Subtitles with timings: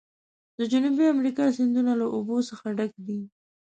[0.57, 3.21] د جنوبي امریکا سیندونه له اوبو څخه ډک دي.